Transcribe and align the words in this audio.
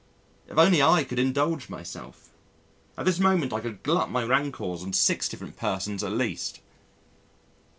If 0.47 0.57
only 0.57 0.81
I 0.81 1.03
could 1.03 1.19
indulge 1.19 1.69
myself! 1.69 2.29
At 2.97 3.05
this 3.05 3.19
moment 3.19 3.53
I 3.53 3.59
could 3.59 3.83
glut 3.83 4.09
my 4.09 4.23
rancours 4.23 4.81
on 4.81 4.93
six 4.93 5.29
different 5.29 5.57
persons 5.57 6.03
at 6.03 6.11
least! 6.11 6.59